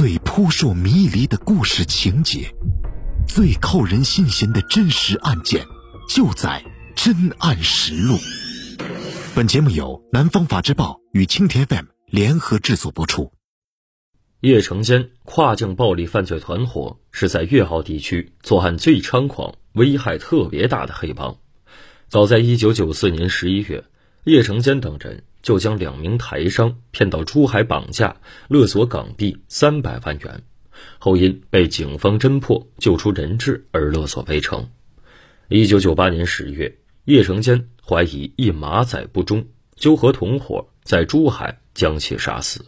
[0.00, 2.50] 最扑朔迷离的故事情节，
[3.28, 5.62] 最扣人心弦的真实案件，
[6.08, 6.64] 就在
[7.04, 8.14] 《真案实录》。
[9.34, 13.30] 本节目由南方法制报与青田 FM 联合制作播出。
[14.40, 21.36] 叶成坚跨境暴力犯罪团伙是在粤澳地区作案最猖狂、危害特别大的黑帮。
[22.08, 23.84] 早在1994年11月，
[24.24, 28.16] 叶成坚等人就将两名台商骗到珠海绑架，
[28.48, 30.42] 勒索港币三百万元，
[30.98, 34.68] 后因被警方侦破救出人质而勒索未成。
[35.48, 42.66] 1998年10月，叶成坚怀疑一马仔不忠，就和同伙在珠海将其杀死。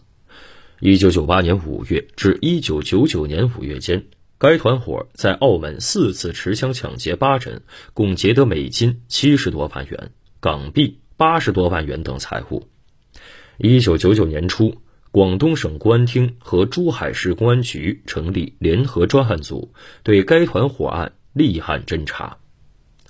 [0.79, 4.05] 一九九八年五月至一九九九年五月间，
[4.37, 7.61] 该团伙在澳门四次持枪抢劫八人，
[7.93, 10.11] 共劫得美金七十多万元、
[10.41, 12.67] 港币八十多万元等财物。
[13.57, 14.81] 一九九九年初，
[15.11, 19.71] 广东省公安厅和珠海市公安局成立联合专案组，
[20.01, 22.37] 对该团伙案立案侦查。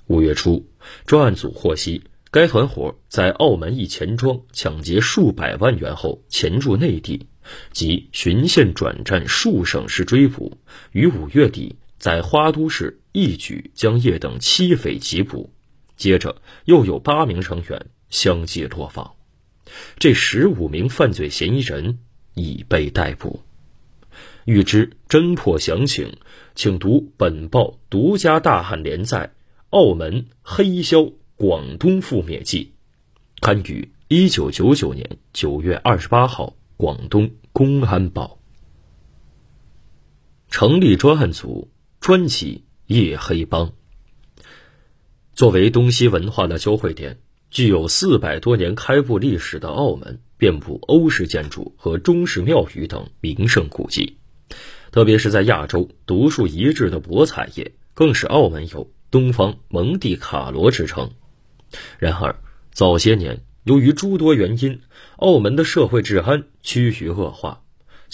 [0.06, 0.66] 五月初，
[1.06, 7.26] 专案组获悉，该团伙在澳门一钱庄抢劫数百万元后潜入内地。
[7.72, 10.58] 即循线转战数省市追捕，
[10.92, 15.50] 于五月底在花都市一举将叶等七匪缉捕，
[15.96, 19.12] 接着又有八名成员相继落网，
[19.98, 21.98] 这十五名犯罪嫌疑人
[22.34, 23.42] 已被逮捕。
[24.44, 26.16] 欲知侦破详情，
[26.54, 29.26] 请读本报独家大案连载
[29.70, 32.72] 《澳门黑销广东覆灭记》，
[33.40, 36.56] 刊于一九九九年九月二十八号。
[36.76, 38.40] 广东公安报
[40.48, 43.72] 成立专案组，专辑夜黑帮。
[45.34, 47.20] 作为东西文化的交汇点，
[47.54, 54.16] 具有四百多年开埠历史的澳门，遍布欧式建筑和中式庙宇等名胜古迹，
[54.90, 61.12] 特别是在亚洲独树一帜的博彩业，更是澳门有“东方蒙地卡罗”之称。
[62.00, 62.34] 然而，
[62.72, 63.40] 早些年。
[63.62, 64.80] 由于诸多原因，
[65.16, 67.62] 澳门的社会治安趋于恶化，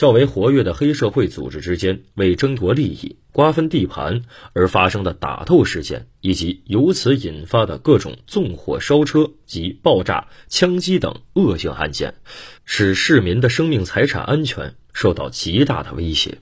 [0.01, 4.23] 较为活跃的黑社会组织之间为争夺利益、瓜分地盘
[4.55, 12.15] 而发生的打斗事件，以及由此引发的各种纵火烧车及爆炸、枪击等恶性案件，
[12.65, 16.39] 使市民的生命财产安全受到极大的威胁。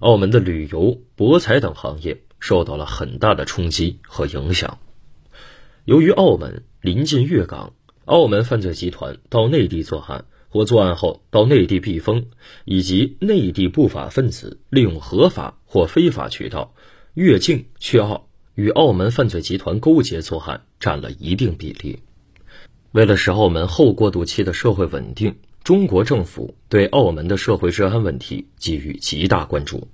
[0.00, 4.78] 澳门的旅游、博彩等行业受到了很大的冲击和影响。
[5.86, 7.72] 由于澳门临近粤港。
[8.04, 12.26] 澳门犯罪集团到内地作案或作案后到内地避风，
[12.64, 16.74] 以及内地不法分子利用合法或非法渠道
[17.14, 22.00] 越境去澳与澳门犯罪集团勾结作案，占了一定比例。
[22.92, 29.88] 为了使澳门后过渡期的社会稳定，中国政府对澳门的社会治安问题给予极大关注。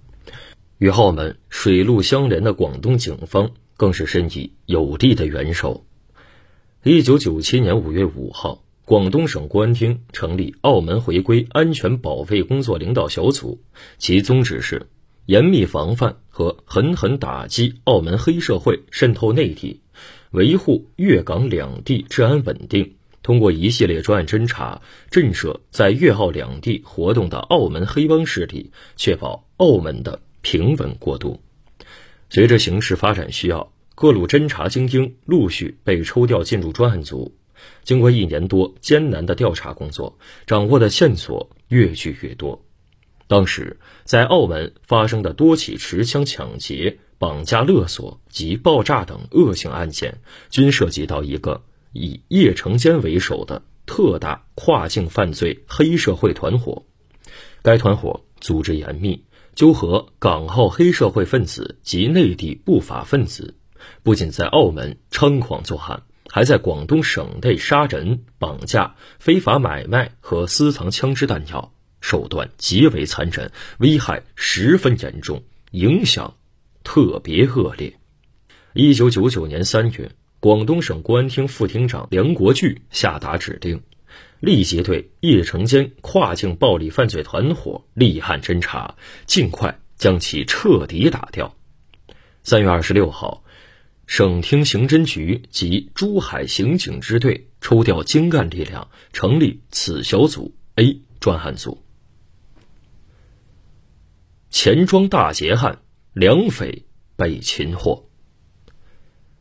[0.79, 5.85] 与澳门水陆相连的广东警方更是伸以有力的援手。
[6.85, 13.61] 一九九七年五月五号，广东省公安厅成立澳门回归安全保卫工作领导小组，
[13.97, 14.89] 其宗旨是
[15.27, 19.81] 严密防范和狠狠打击澳门黑社会渗透内地，
[20.33, 22.95] 维护粤港两地治安稳定。
[23.23, 31.41] 通过一系列专案侦查，震慑在粤澳两地活动的澳门黑帮势力，确保澳门的平稳过渡。
[32.29, 33.73] 随着形势发展需要。
[33.95, 37.35] 各路侦查精英陆续被抽调进入专案组，
[37.85, 42.65] 经过一年多艰难的调查工作，掌握的线索越聚越多。
[43.29, 50.21] 当时在澳门发生的多起持枪抢劫、绑架勒索及爆炸等恶性案件，
[50.51, 51.63] 均涉及到一个
[51.93, 56.85] 以叶成坚为首的特大跨境犯罪黑社会团伙。
[57.63, 59.25] 该团伙组织严密，
[59.55, 63.55] 纠合港澳黑社会分子及内地不法分子。
[64.03, 66.03] 不仅在澳门猖狂作案，
[66.35, 75.43] 还在广东省内杀人、绑架、非法买卖和私藏枪支弹药，手段极为残忍，危害十分严重，
[75.73, 76.35] 影响
[76.85, 77.93] 特别恶劣。
[78.73, 83.83] 一九九九年三月，广东省公安厅副厅长梁国巨下达指令，
[84.41, 88.95] 立即对叶成坚跨境暴力犯罪团伙立案侦查，
[89.27, 91.55] 尽快将其彻底打掉。
[92.43, 93.45] 三月二十六号。
[94.07, 101.83] 省厅刑侦局及珠海刑警支队抽调精干力量，成立此小组 A 专案组。
[104.51, 105.79] 钱庄大劫案，
[106.13, 106.85] 两匪
[107.17, 108.09] 被擒获。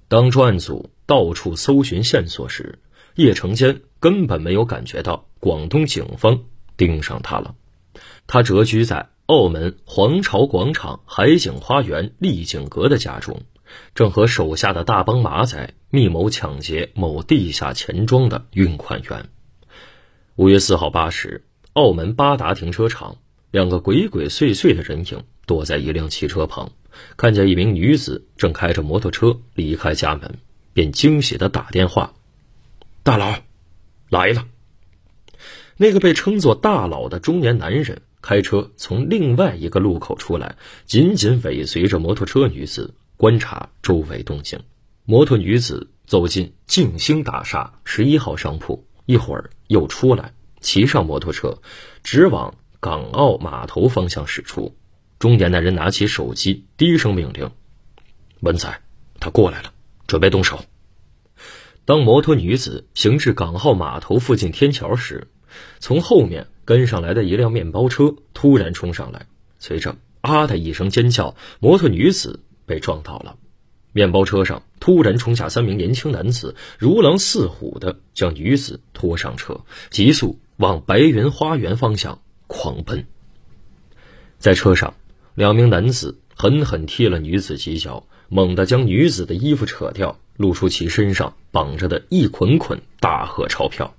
[0.08, 2.80] 当专案组到处搜寻线索时，
[3.16, 6.46] 叶成坚根本没有感觉到广东警方
[6.78, 7.56] 盯上他了。
[8.26, 13.42] 他谪居在澳门皇朝广场海景花园丽景阁的家中，
[13.96, 19.30] 正和手下的大帮马仔密谋抢劫某地下钱庄的运款员。
[20.36, 23.18] 五月四号八时，澳门八达停车场，
[23.52, 26.72] 两个鬼鬼祟祟的人影躲在一辆汽车旁，
[27.18, 30.40] 看见一名女子正开着摩托车离开家门，
[30.74, 32.14] 便惊喜的打电话
[33.04, 33.36] ：“大佬，
[34.10, 34.48] 来了。”
[35.78, 44.60] 那个被称作大佬的中年男人开车从另外一个路口出来，紧紧尾随着摩托车女子，观察周围动静。
[45.06, 51.62] 摩托女子走进静兴大厦十一号商铺，一会儿又出来，骑上摩托车，
[52.02, 54.76] 直往港澳码头方向驶出。
[55.20, 57.52] 中年男人拿起手机，低声命令
[58.42, 58.82] ：“文仔，
[59.20, 59.72] 他过来了，
[60.08, 60.66] 准备动手。”
[61.86, 65.28] 当摩托女子行至港澳码头附近天桥时，
[65.78, 69.28] 从后面跟上来的一辆面包车突然冲上来，
[69.60, 73.36] 随着“啊”的一声尖叫，摩托女子被撞倒了。
[73.94, 83.06] 面包车上突然冲下三名年轻男子，如狼似虎的将女子拖上车，急速往白云花园方向狂奔。
[84.40, 84.94] 在车上，
[85.36, 93.94] 两名男子狠狠踢了女子几脚，猛地将女子的衣服扯掉，露出其身上绑着的一捆捆大贺钞票。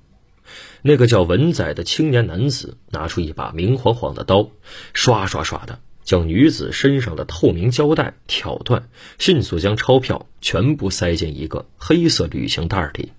[0.81, 4.49] 那个叫文仔的青年男子拿出一把明晃晃的刀，
[4.95, 8.89] 刷刷刷的将女子身上的透明胶带挑断，
[9.19, 13.13] 迅速将钞票全部塞进一个黑色旅行袋里。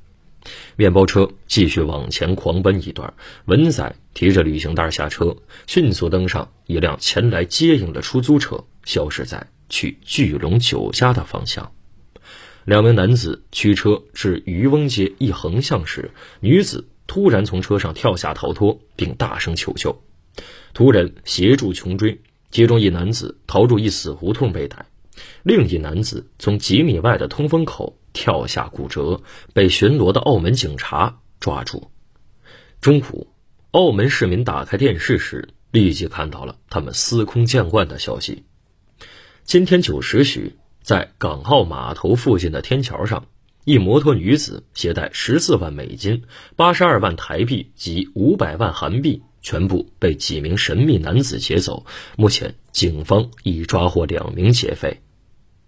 [0.75, 3.13] 面包车继续往前狂奔一段，
[3.45, 5.37] 文仔提着旅行袋下车，
[5.67, 11.71] 迅速登上一辆前来接应的出租车，消失在去巨龙酒家的方向。
[12.65, 16.87] 两名男子驱车至渔翁街一横向时，女子。
[17.05, 20.01] 突然从车上跳下逃脱，并大声求救，
[20.73, 22.21] 途人协助穷追，
[22.53, 24.85] 其中一男子逃入一死胡同被逮，
[25.41, 29.23] 另一男子从几米外的通风口跳下骨折，
[29.55, 31.89] 被巡逻的澳门警察抓住。
[32.79, 33.27] 中午，
[33.71, 38.43] 澳门市民打开电视时，立即看到了他们司空见惯的消息：
[39.43, 43.25] 今天九时许，在港澳码头附近的天桥上。
[43.65, 46.23] 一摩托女子携带十四万美金、
[46.57, 51.85] 八十二万台币及五百万韩币，全部被几名神秘男子劫走。
[52.17, 55.01] 目前，警方已抓获两名劫匪。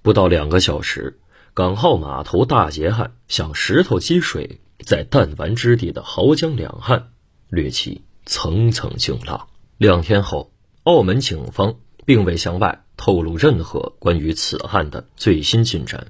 [0.02, 1.20] 不到两个小时，
[1.54, 7.12] 港澳码头大劫案像石头积水在弹丸之地的濠江两岸，
[7.50, 9.48] 掠起层层惊浪。
[9.78, 10.52] 两天后，
[10.84, 11.76] 澳门警方
[12.06, 16.08] 并未向外透露任何关于此案的最新进展。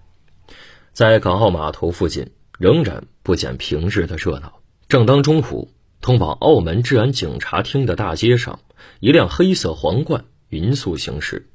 [0.94, 4.60] 在港澳码头附近，仍然不减平日的热闹。
[4.88, 5.72] 正当中午，
[6.06, 8.60] 通往澳门治安警察厅的大街上，
[9.00, 11.50] 一辆黑色皇冠匀速行驶，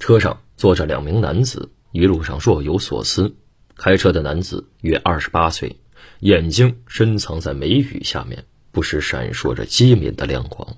[0.00, 3.36] 车上坐着两名男子，一路上若有所思。
[3.76, 5.76] 开车的男子约二十八岁，
[6.18, 10.76] 眼睛深藏在眉宇下面，不时闪烁着机敏的亮光。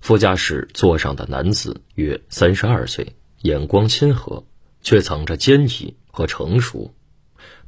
[0.00, 4.44] 副驾驶座上的男子约三十二岁，眼光亲和，
[4.82, 6.92] 却藏着坚毅和成熟。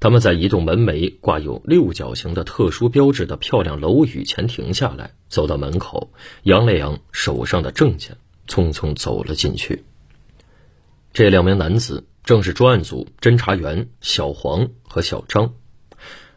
[0.00, 6.12] 他们在一栋门楣挂有六角形的特殊标志的漂亮楼宇前停下来，走到门口，
[6.42, 9.84] 扬了扬手上的证件，匆匆走了进去。
[11.12, 15.54] 这两名男子正是专案组侦查员小黄和小张，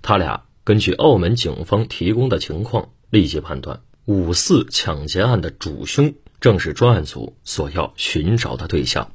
[0.01, 9.11] 他俩根据澳门警方提供的情况，立即判断五四抢劫案的主凶正是专案组所要寻找的对象。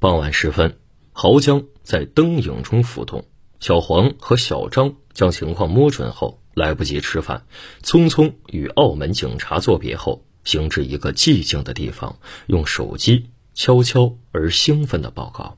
[0.00, 0.78] 傍晚时分，
[1.12, 3.24] 濠江在灯影中浮动。
[3.62, 7.46] 小黄和小张将情况摸准后，来不及吃饭，
[7.80, 15.56] 匆匆与澳门警察作别后，行至一个寂静的地方，用手机悄悄而兴奋地报告：“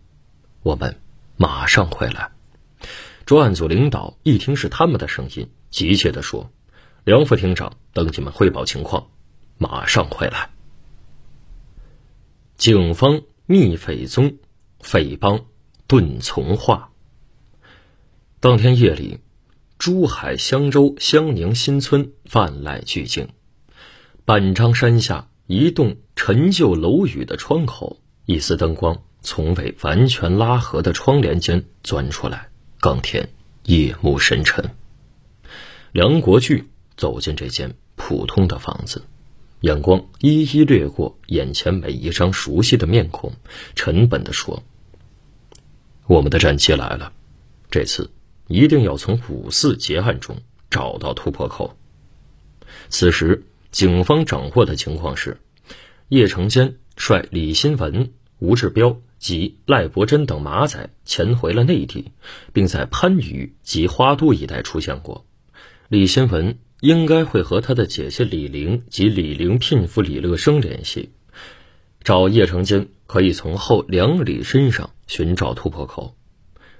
[0.62, 1.00] 我们
[1.38, 2.30] 马上回来。”
[3.24, 6.50] 专案组领导一听是他们的声音，急切地说
[7.04, 9.06] ：“梁副厅长等你们汇报情况，
[9.56, 10.50] 马上回来。”
[12.58, 14.36] 警方密匪踪，
[14.80, 15.46] 匪帮
[15.88, 16.90] 遁从化。
[18.44, 19.20] 当天夜里，
[19.78, 23.26] 珠海香洲香宁新村泛籁俱静。
[24.26, 27.96] 半张山下一栋陈旧楼宇的窗口，
[28.26, 32.50] 一丝灯光从未完全拉合的窗帘间钻出来。
[32.80, 33.26] 冈天
[33.62, 34.62] 夜幕深沉。
[35.92, 39.02] 梁国巨走进这间普通的房子，
[39.62, 43.32] 眼光一一掠过眼前每一张熟悉的面孔，
[43.74, 44.62] 沉稳地说
[46.06, 47.10] ：“我们的战机来了，
[47.70, 48.10] 这次。”
[48.46, 50.36] 一定要从五四劫案中
[50.70, 51.76] 找到突破口。
[52.88, 55.38] 此时，警方掌握的情况是：
[56.08, 62.12] 叶成坚率李新文、吴志彪及赖伯珍等马仔潜回了内地，
[62.52, 65.24] 并在番禺及花都一带出现过。
[65.88, 71.10] 李新文应该会和他的姐姐李玲及李玲聘夫李乐生联系，
[72.02, 76.14] 找叶成坚可以从后两里身上寻找突破口。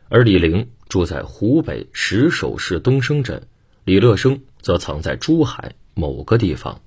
[0.09, 3.49] 而李玲住在湖北石首市东升镇，
[3.83, 6.83] 李乐生则藏在珠海某个地方。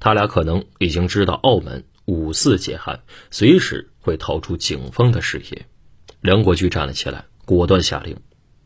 [0.00, 5.66] 他俩可能已经知道澳门五四解汉，随时会逃出警方的视野。
[6.22, 8.16] 梁国驹站了起来，果断下令，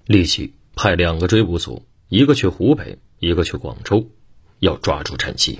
[0.06, 4.08] 立即派两个追捕组，一个去湖北，一个去广州，
[4.60, 5.58] 要抓住陈奇。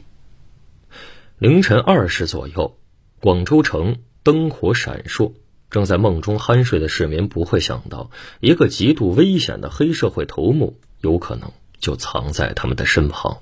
[1.38, 2.78] 凌晨二时左右，
[3.18, 5.32] 广州城灯火闪烁。
[5.70, 8.10] 正在梦中酣睡的市民不会想到，
[8.40, 13.38] 一个极度危险的黑社会头目有可能就藏在他们的身旁。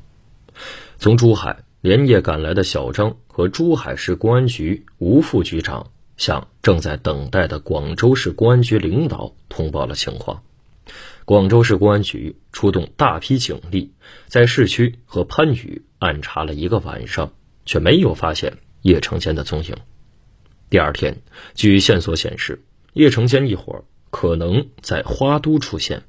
[0.98, 10.42] 从珠海连夜赶来的小张和珠海市公安局吴副局长向正在等待的广州市公安局领导通报了情况。
[11.24, 13.92] 广州市公安局出动大批警力，
[14.26, 17.32] 在市区和番禺暗查了一个晚上，
[17.66, 19.76] 却没有发现叶成坚的踪影。
[20.68, 21.22] 第二天，
[21.54, 26.02] 据线索显示，叶成坚一伙可能在花都出现。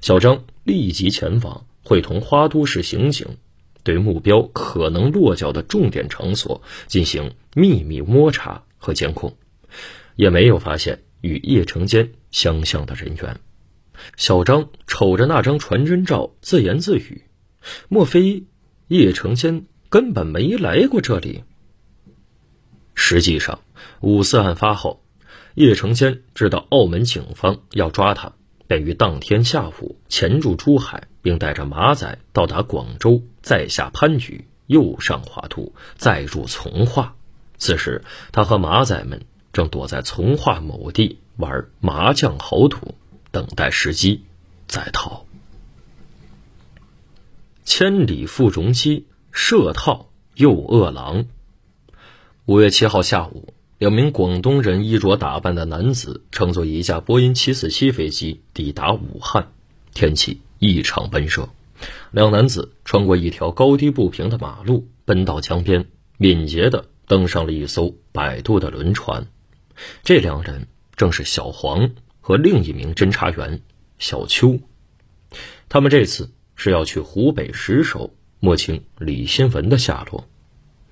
[0.00, 3.36] 小张立即前往，会同花都市刑警
[3.82, 9.36] 对目标可能落脚的重点场所进行秘密摸查和监控，
[10.16, 13.38] 也没有发现与叶成坚相像的人员。
[14.16, 17.24] 小张瞅着那张传真照，自言自语
[17.88, 18.44] ：“莫非
[18.86, 21.44] 叶成坚根本没来过这里？”
[22.94, 23.60] 实际上，
[24.00, 25.02] 五四案发后，
[25.54, 28.32] 叶成坚知道澳门警方要抓他，
[28.66, 37.14] 便于当天下午潜入珠海，并带着马仔到达广州，再下番禺，又上华都，再入从化。
[37.56, 42.94] 此时，他和马仔们正躲在从化某地玩麻将豪赌，
[43.30, 44.22] 等待时机
[44.66, 45.24] 再逃。
[47.64, 51.26] 千里赴戎机，设套诱恶狼。
[52.46, 59.52] 五月七号下午，两名广东人衣着打扮的男子乘坐一架波音七四七飞机抵达武汉。
[59.94, 61.48] 天气异常闷热，
[62.10, 69.28] 两男子穿过一条高低不平的马路，奔到江边，敏捷地登上了一艘摆渡的轮船。
[70.02, 70.66] 这两人
[70.96, 73.60] 正是小黄和另一名侦查员
[74.00, 74.58] 小邱。
[75.68, 80.28] 他们这次是要去湖北石首摸清李新文的下落。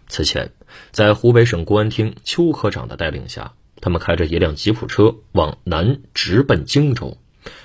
[0.08, 0.52] 此前，
[0.92, 7.18] 在湖北省公安厅邱科长的带领下，他们开着一辆吉普车往南直奔荆州。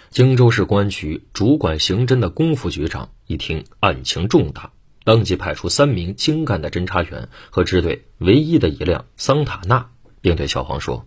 [0.10, 4.72] 荆州市公安局主管刑侦的龚副局长一听案情重大，
[5.06, 11.06] 当即派出三名精干的侦查员和支队唯一的一辆桑塔纳，并对小黄说：“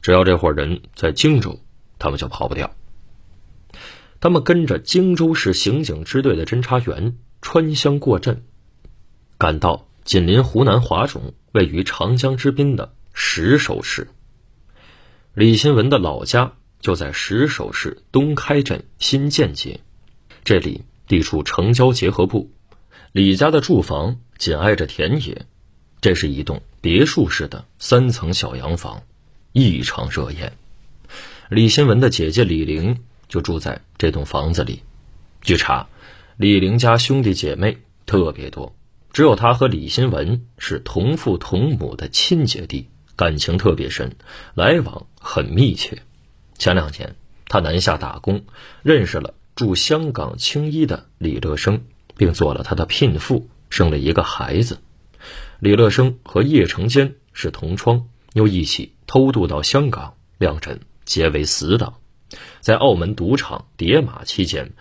[0.00, 1.58] 只要这伙人在荆州，
[1.98, 2.70] 他们就跑不掉。”
[4.20, 8.44] 他们跟着荆州市刑警支队的侦查员穿乡过镇，
[9.36, 9.87] 赶到。
[10.08, 14.08] 紧邻湖南华中，位于长江之滨的石首市。
[15.34, 19.80] 李新文的老家就在石首市东开镇新建街，
[20.44, 22.50] 这里地处城郊结合部，
[23.12, 25.44] 李家的住房紧挨着田野，
[26.00, 29.02] 这是一栋别墅式的三层小洋房，
[29.52, 30.54] 异常热艳。
[31.50, 34.80] 李新文的姐姐李玲就住在这栋房子里。
[35.42, 35.86] 据查，
[36.38, 38.74] 李玲家兄弟姐妹特别多。
[39.12, 44.14] 只有他和李新文是同父同母的亲姐弟，感情特别深，
[44.54, 46.02] 来往很密切。
[46.56, 48.44] 前两年，他南下打工，
[48.82, 51.82] 认识了住香港青衣的李乐生，
[52.16, 54.78] 并做了他的聘妇，生了一个孩子。
[55.58, 61.94] 李乐生和叶成坚是同窗，又一起偷渡到香港，两人结为死党。
[62.60, 64.72] 在澳门赌场叠马期间，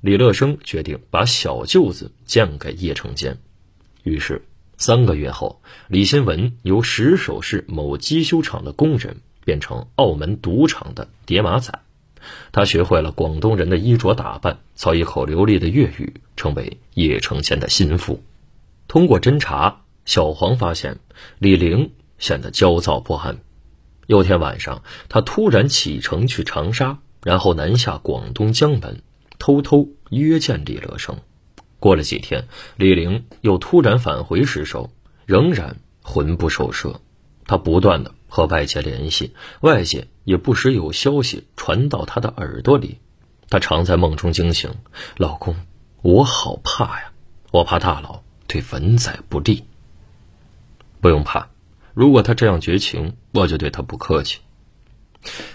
[0.00, 3.38] 李乐生决定把小舅子嫁给叶成坚。
[4.06, 4.40] 于是，
[4.76, 11.76] 三个月后，李新文由石首市某机修厂的工人变成澳门赌场的叠马仔。
[12.52, 18.22] 他学会了广东人的衣着打扮，操一口流利的粤语，成为叶成坚的心腹。
[18.86, 21.00] 通过侦查，小黄发现
[21.40, 23.38] 李玲显得焦躁不安。
[24.06, 29.02] 有天晚上，他突然启程去长沙，然后南下广东江门，
[29.40, 31.18] 偷偷约见李乐生。
[31.78, 34.90] 过了几天，李玲又突然返回石首，
[35.24, 37.00] 仍然魂不守舍。
[37.46, 42.98] 他不断的和外界联系，外界也不时有消息传到他的耳朵里。
[43.48, 44.74] 他常在梦中惊醒
[45.16, 45.54] ：“老公，
[46.02, 47.12] 我好怕呀，
[47.52, 49.62] 我怕大佬对文仔不利。”
[51.00, 51.50] 不用怕，
[51.94, 54.40] 如果他这样绝情，我就对他不客气。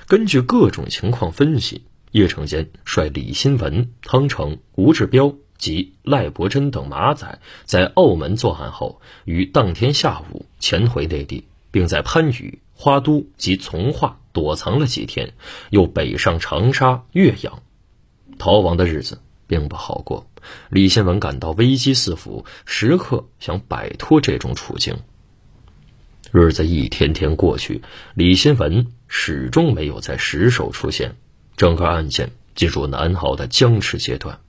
[0.07, 15.33] 根据各种情况分析，叶成坚率李新文、汤成、吴志彪及赖伯珍等马仔在澳门作案后，于当天下午潜回内地，并在番禺、花都及从化躲藏了几天，
[15.69, 17.61] 又北上长沙、岳阳。
[18.39, 20.25] 逃亡的日子并不好过，
[20.69, 24.97] 李新文感到危机四伏，时刻想摆脱这种处境。
[26.31, 27.83] 日子一天天过去，
[28.15, 31.15] 李新文始终没有在石首出现，
[31.55, 34.39] 整个案件进入难熬的僵持阶段。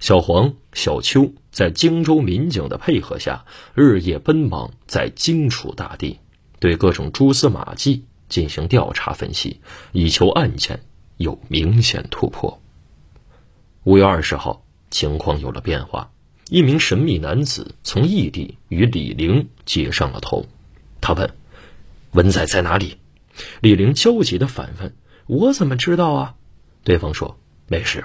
[0.00, 6.18] 小黄、小邱在荆州民警的配合下，日夜奔忙在荆楚大地，
[6.58, 9.60] 对各种蛛丝马迹进行调查分析，
[9.92, 10.80] 以求案件
[11.16, 12.60] 有明显突破。
[13.84, 16.10] 五月二十号，情况有了变化，
[16.48, 20.46] 一名神秘男子从异地与李玲接上了头。
[21.00, 21.30] 他问
[22.12, 22.98] ：“文仔在哪里？”
[23.60, 24.94] 李玲焦急的反问
[25.26, 26.34] ：“我怎么知道啊？”
[26.82, 27.38] 对方说
[27.68, 28.04] ：“没事，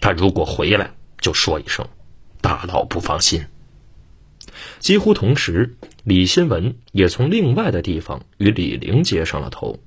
[0.00, 1.86] 他如果回来，就说一声，
[2.40, 3.44] 大佬不放心。”
[4.80, 9.78] 几乎同时，李新文也从另外的地方与李玲接上了头。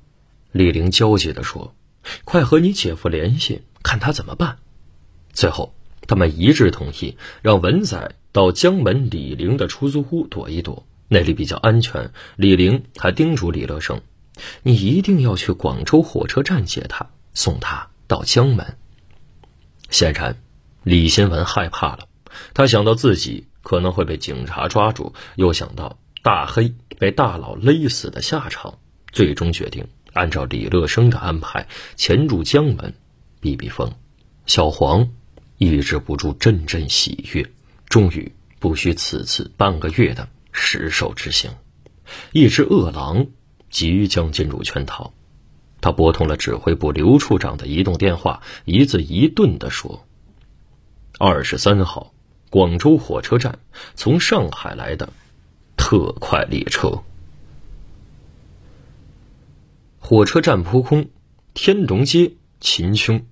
[0.52, 1.75] 李玲焦急的说
[2.24, 4.58] ：“快和你姐夫联系，看他怎么办。”
[5.34, 5.74] 最后，
[6.08, 10.86] 他们一致同意让文仔到江门李玲的出租屋躲一躲。
[11.10, 12.12] 那里比较安全。
[12.38, 14.02] 李玲还叮嘱李乐生
[14.63, 18.78] ：“你一定要去广州火车站接他，送他到江门。”
[19.90, 20.38] 显然，
[20.84, 22.08] 李新文害怕了。
[22.54, 28.78] 他想到自己可能会被警察抓住，又想到大黑被大佬勒死的下场，
[29.12, 32.94] 最终决定按照李乐生的安排潜入江门
[33.40, 33.94] 避避风。
[34.46, 35.10] 小黄
[35.58, 37.50] 抑制不住阵阵喜悦，
[37.88, 40.28] 终于不需此次半个月的。
[40.56, 41.50] 石兽之行，
[42.32, 43.25] 一只饿狼
[43.72, 45.13] 即将进入圈套。
[45.82, 50.05] 他拨通了指挥部刘处长的移动电话，一字一顿地说
[51.25, 52.12] ：“二十三号，
[52.50, 53.57] 广州火车站
[53.96, 55.07] 从上海来的
[55.77, 57.01] 特快列车。”
[60.00, 61.07] 火车站扑空，
[61.53, 63.25] 天龙街秦凶。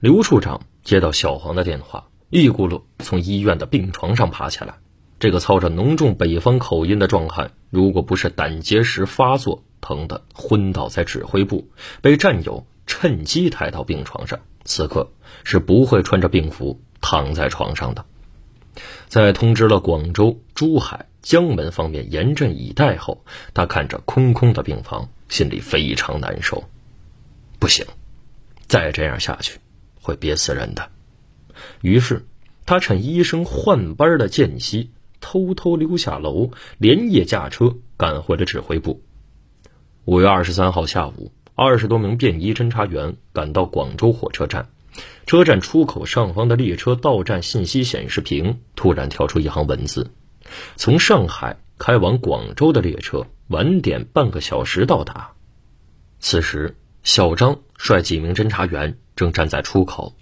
[0.00, 4.74] 刘处长接到小黄的电话，一咕噜从医院的病床上爬起来。
[5.20, 11.68] 这个操着浓重北方口音的壮汉，如果不是胆结石发作，疼得昏倒在指挥部，
[12.02, 15.12] 被战友趁机抬到病床上，此刻
[15.44, 18.04] 是不会穿着病服躺在床上的。
[19.06, 23.24] 在通知了广州、珠海、江门方面严阵以待后，
[23.54, 26.64] 他看着空空的病房，心里非常难受。
[27.60, 27.86] 不行，
[28.66, 29.60] 再这样下去
[30.02, 30.90] 会憋死人的。
[31.82, 32.26] 于是，
[32.66, 34.90] 他趁医生换班的间隙。
[35.20, 39.02] 偷偷溜下楼，连夜驾车赶回了指挥部。
[40.04, 44.68] 五月二十三号下午，二十多名便衣侦查员赶到广州火车站，
[45.26, 50.08] 车站出口上方的列车到站信息显示屏突然跳出一行文字：
[50.76, 55.32] 从上海开往广州的列车晚点半个小时到达。
[56.20, 60.14] 此时，小张率几名侦查员正站在出口，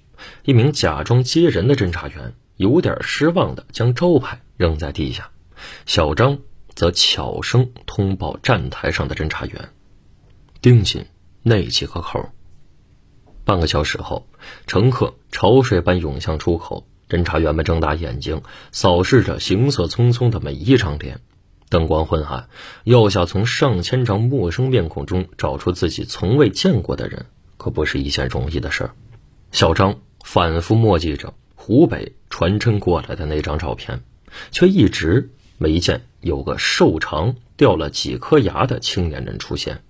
[0.42, 4.40] 一名假装接人的侦查员有点失望的将招牌。
[4.57, 5.29] 扔在地下，
[5.85, 6.38] 小张
[6.75, 9.68] 则悄声通报站台上的侦查员，
[10.62, 11.05] 盯紧
[11.48, 12.28] 那几个口。
[13.44, 14.26] 半个小时后，
[14.66, 21.20] 乘客潮水般涌向出口，侦查员们睁大眼睛扫视着行色匆匆的每一张脸。
[21.68, 22.48] 灯光昏暗，
[22.82, 27.26] 要想从上千张陌生面孔中找出自己从未见过的人，
[27.59, 28.90] 可不是一件容易的事儿。
[29.52, 34.02] 小张反复墨迹着湖北传真过来的那张照片。
[34.50, 39.85] 却一直没见有个瘦长、掉了几颗牙的青年人出现。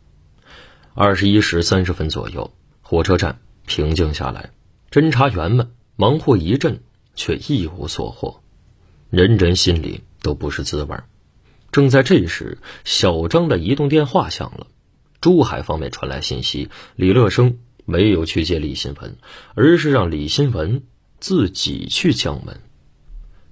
[0.99, 4.49] 二十一时三十分左右，火车站平静下来，
[4.91, 6.81] 侦查员们忙活一阵，
[7.15, 8.41] 却一无所获，
[9.11, 10.97] 人人心里都不是滋味。
[11.71, 14.69] 正在这时，小张的移动电话响了，
[15.21, 19.19] 珠海方面传来信息：李乐生没有去接李新文，
[19.55, 20.83] 而是让李新文
[21.21, 22.59] 自己去江门。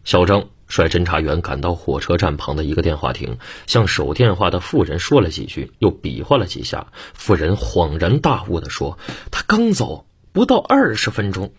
[0.02, 0.48] 小张。
[0.66, 6.88] 率侦查员赶到火车站旁的一个电话亭，向守电话的妇人说了几句，又比划了几下。
[7.12, 8.98] 妇人恍然大悟地说
[9.30, 11.52] ：“他刚走不到二十分钟。”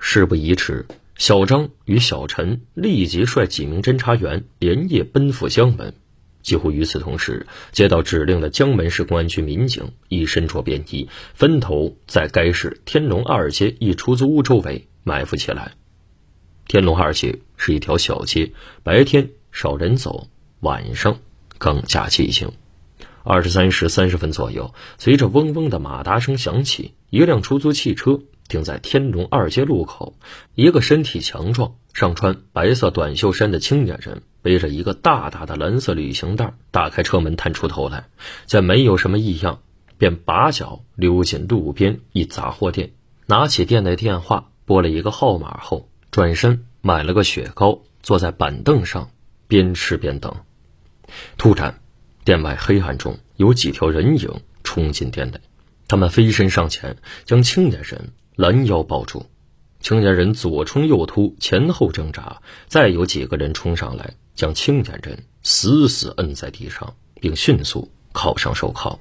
[0.00, 5.94] 事不宜迟，小张与小陈立即率几名侦查员连夜奔赴江门。
[6.42, 15.74] 几乎与此同时，接到指令的江门市公安局民警已身着便衣，分头在该市天龙二街一出租屋周围埋伏起来。
[16.66, 18.50] 天龙二街是一条小街，
[18.82, 20.26] 白天少人走，
[20.58, 21.20] 晚上
[21.58, 22.50] 更加寂静。
[23.22, 30.16] 二十三时三十分左右，随着嗡嗡的马达声响起，一辆出租汽车停在天龙二街路口。
[30.56, 38.08] 一个身体强壮、上穿白色短袖衫的青年人，背着一个大大的蓝色旅行袋，打开车门探出头来，
[38.46, 39.60] 见没有什么异样，
[39.98, 42.90] 便拔脚溜进路边一杂货店，
[43.26, 49.10] 拿起店内电话拨了一个号码后，转身买了个雪糕，坐在板凳上
[49.48, 50.34] 边吃边等。
[51.38, 51.78] 突然。
[52.24, 54.30] 店外黑暗中有几条人影
[54.62, 55.40] 冲进店内，
[55.88, 59.26] 他们飞身上前，将青年人拦腰抱住。
[59.80, 62.40] 青年人左冲右突，前后挣扎。
[62.68, 69.00] 再有几个人冲上来，将青年人死死摁在地上，并迅速铐上手铐。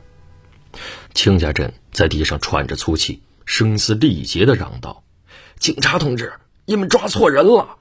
[1.14, 5.04] 青年人在地上喘着粗气，声嘶力竭地嚷道
[5.60, 6.34] ：“警察同志，
[6.72, 7.80] 你们抓错人了！”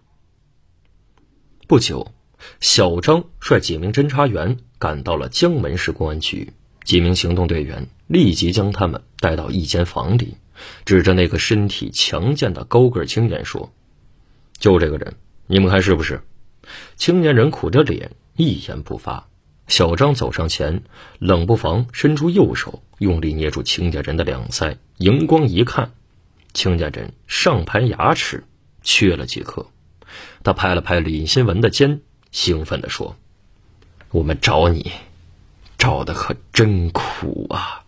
[1.69, 2.13] 不久。
[2.59, 10.39] 小张率几名侦查员赶到了江门市公安局，几名行动队员立即将他们带到一间房里，
[10.87, 13.71] 指着那个身体强健的高个青年说
[14.59, 15.15] ：“就这个人，
[15.47, 16.23] 你们看是不是？”
[16.97, 19.29] 青年人苦着脸，一言不发。
[19.69, 20.83] 小张走上前，
[21.19, 25.93] 冷不防伸出右手，用力捏住青年人的两腮，荧光一看，
[26.55, 28.45] 青年人上排牙齿
[28.83, 29.67] 缺了几颗。
[30.43, 32.01] 他拍了拍李新文的肩。
[32.33, 33.17] 兴奋地说
[34.13, 34.93] ：“我们找你，
[35.77, 37.83] 找的可真苦啊！”